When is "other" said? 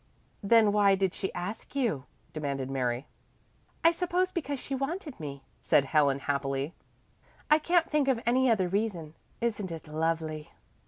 8.49-8.67